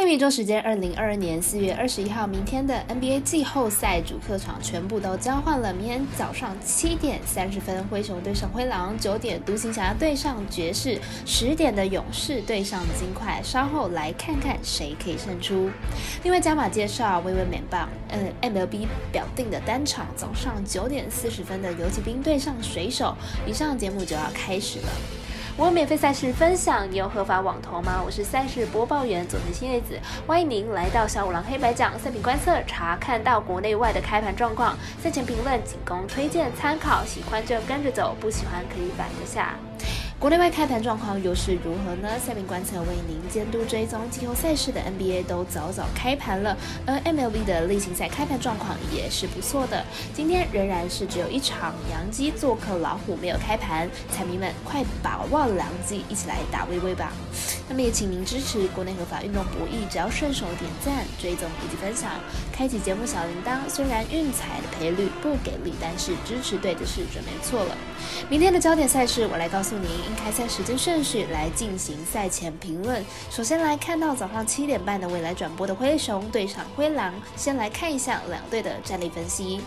[0.00, 5.74] 下面一周时间，二零二二年四月二十一号，明天的 NBA 季后赛主客场全部都交换了。
[5.74, 13.42] 明天早上七点三十分，灰熊对上灰狼；九点，独行侠对上爵士；十点的勇士对上金块。
[13.44, 15.68] 稍后来看看谁可以胜出。
[16.22, 23.14] 另外加码介绍，微微美棒，嗯，MLB 表定的单场早上九点四十分的游骑兵对上水手。
[23.46, 25.19] 以上节目就要开始了。
[25.60, 28.00] 我有免费赛事分享，你有合法网投吗？
[28.02, 39.54] 我是赛事播报员佐藤新叶子，欢迎您来到小五郎黑白奖赛品观测，查看到国内外的开盘状况，赛前评论仅供推荐参考，喜欢就跟着走，不喜欢可以反一下。
[40.20, 42.18] 国内外开盘状况又是如何呢？
[42.18, 49.82] 下面观测为您监督追踪季后赛事的 NBA 都早早开盘了，而 MLB 的例行赛开盘状况也是不错的。
[50.12, 57.14] 今天仍然是只有一场洋基做客老虎没有开盘，彩迷们快把握良机，一起来打微微吧。
[57.70, 62.10] 那么也请您支持国内合法运动博弈，只要顺手点赞、追踪以及分享，
[62.52, 63.60] 开启节目小铃铛。
[63.68, 67.76] 虽然运彩的赔率不给力，但是支持对的是准没错了。
[68.28, 69.88] 明天的焦点赛事，我来告诉您。
[70.16, 73.04] 开赛时间顺序来进行赛前评论。
[73.30, 79.60] 首先来看到早上七点半的未来转播的灰熊对上灰狼，先来看一下两队的战力分析。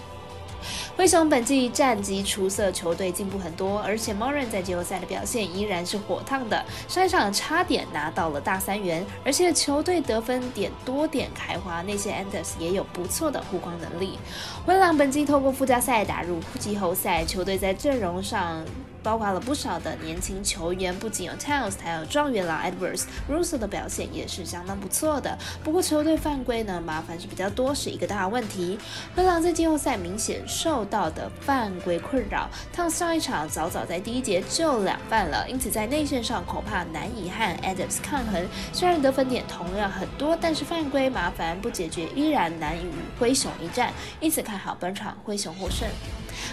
[0.96, 14.20] 灰熊本季战绩出色，球队进步很多，而且 Moran 在季后赛的表现依然是火烫的，上一场差点拿到了大三元，而且球队得分点多点开花，那些 Anders 也有不错的护框能力。
[14.66, 18.64] 灰狼本季透过附加赛打入季后赛，球队在阵容上。
[19.04, 25.38] 包括了不少的年轻球员，不仅有 Towns，还有状元郎 Edwards，Russell 的表现也是相当不错的。
[25.64, 28.80] 不过球队犯规呢，麻烦是比较多，是一个大问题。
[29.16, 38.42] 灰狼在季后赛明显受到的犯规困扰，Towns 上一场早早在第一节就两犯了，因此在内线上恐怕难以和 Adams 抗衡。
[38.72, 43.92] 虽然得分点同样很多，但是犯规麻烦不解决，依然难以与灰熊一战。
[44.20, 45.88] 因此看好本场灰熊获胜。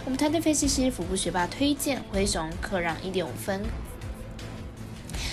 [0.05, 3.63] 我们团队分析师服部学霸推荐灰熊客让一点五分。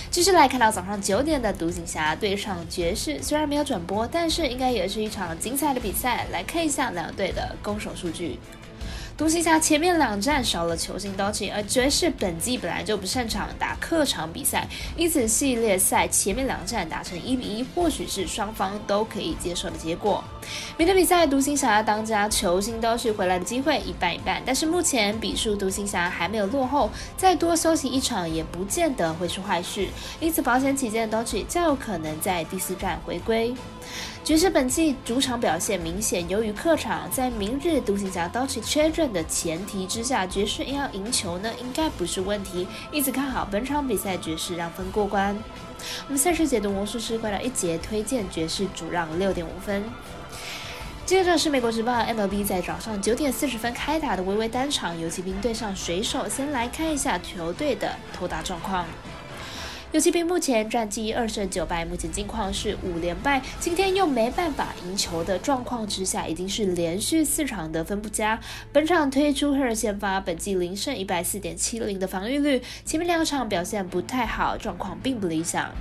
[0.10, 6.26] 继续来看到早上九点的独行侠对上爵士，虽然没有转播，但是应该也是一场精彩的比赛。
[6.32, 8.40] 来看一下两队的攻守数据。
[9.18, 20.24] 独行侠前面两战少了球星刀气，而爵士本季本来就不擅长打客场比赛，因此系列赛前面两战打成一比一，或许是双方都可以接受的结果。
[20.78, 29.88] 明天比赛，独行侠当家球星都是回来的机会一半一半，但是目前比数独行侠还没有落后，再多休息一场也不见得会是坏事，
[30.20, 33.56] 因此保险起见，都是较有可能在第四战回归。
[34.24, 42.68] 爵士本季主场表现明显由于客场，在明日独行侠刀持缺阵的前提之下，爵士要赢球呢，应该不是问题。
[42.92, 45.38] 因此看好本场比赛爵士让分过关。
[46.08, 49.84] 我们赛事解读魔术师快到一节推荐爵士主让六点五分。
[51.06, 58.86] 接着是美国职棒 MLB 在早上九点四十分开打的微微单场游骑兵对上水手，先来看一下球队的投打状况。
[59.94, 63.42] 游骑兵目前战绩二胜九败，目前近况是五连败。
[63.58, 68.38] 今天又没办法赢球的状况之下，已经是连续四场得分不佳。
[68.74, 75.72] 本场推出赫尔先发，本季零胜一百四点七零的防御率，前面两场表现不太好，状况并不理想。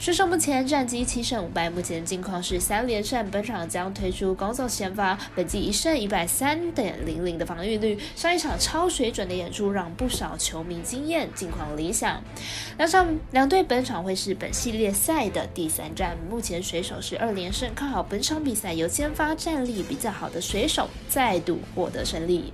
[0.00, 3.30] 水手目前战绩七胜五败，目前近况是三连胜。
[3.30, 12.20] 本场将推出工作先发，本季一胜一百三点零零的防御率，上一场超水准的演出让不少球迷惊艳，近况理想。
[12.76, 13.51] 两场两。
[13.52, 22.50] 对本场会是本系列赛的第三战，目前水手是二连胜，看好本场比赛由先发战力比较好的水手再度获得胜利。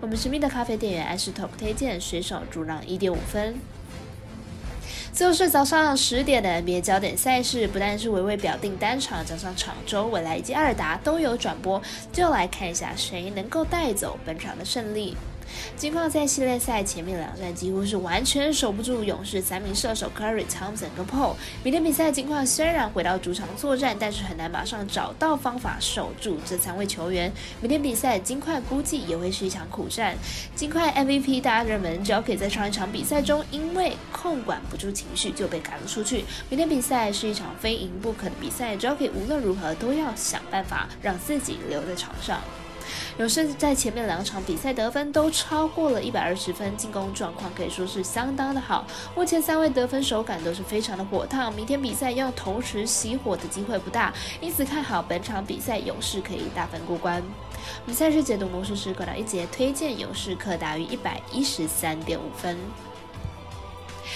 [0.00, 3.56] 我们神秘的咖啡店员艾斯托推荐水手主让一点五分。
[5.12, 15.14] 最后是早上十点的 NBA 焦点赛事，不但是维维表定单场，加上场周未来以及阿尔达都有转播，就来看一下谁能够带走本场的胜利。
[15.76, 21.34] 金矿在系列赛前面两战几乎是完全守不住勇士三名射手 Curry、Thompson 跟 Paul。
[21.62, 27.32] 明天比赛金矿虽然回到主场作战，但是很难马上找到方法守住这三位球员。
[27.60, 30.16] 明天比赛金块估计也会是一场苦战。
[30.54, 36.24] 金块 MVP 大热门 Jokic 在上一场比赛中因为控管不住情绪就被赶了出去。
[36.48, 42.40] 明天比赛是一场非赢不可的比赛，Jokic 无论如何都要想办法让自己留在场上。
[43.18, 48.86] 勇士在前面两场比赛得分都超过了一百二十分，进攻状况可以说是相当的好。
[49.14, 57.22] 目前三位得分手感都是非常的火烫，明天比赛要同时熄火的机会不大，因此看好本场比赛勇士可以大分过关。
[57.84, 62.56] 我们赛事解读魔术师管到一节推荐勇士可大于一百一十三点五分。